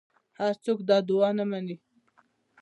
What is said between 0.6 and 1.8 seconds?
څوک دا ادعا نه مني